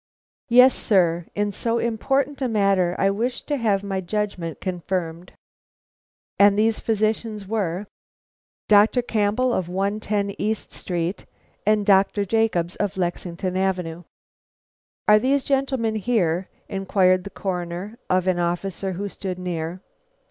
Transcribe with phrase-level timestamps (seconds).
[0.49, 5.33] "Yes, sir; in so important a matter, I wished to have my judgment confirmed."
[6.39, 7.85] "And these physicians were"
[8.75, 9.03] "Dr.
[9.03, 11.27] Campbell, of 110 East Street,
[11.67, 12.25] and Dr.
[12.25, 14.01] Jacobs, of Lexington Avenue."
[15.07, 19.81] "Are these gentlemen here?" inquired the Coroner of an officer who stood near.